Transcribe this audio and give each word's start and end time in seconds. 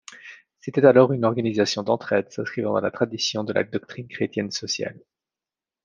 C’était 0.61 0.83
alors 0.83 1.13
une 1.13 1.25
organisation 1.25 1.83
d’entraide 1.83 2.31
s’inscrivant 2.31 2.73
dans 2.73 2.81
la 2.81 2.89
tradition 2.89 3.43
de 3.43 3.53
la 3.53 3.63
doctrine 3.63 4.07
chrétienne 4.07 4.49
sociale. 4.49 4.99